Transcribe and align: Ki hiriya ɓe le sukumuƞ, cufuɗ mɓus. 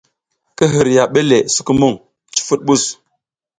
Ki 0.55 0.65
hiriya 0.73 1.03
ɓe 1.13 1.19
le 1.29 1.37
sukumuƞ, 1.53 1.93
cufuɗ 2.35 2.59
mɓus. 2.65 2.83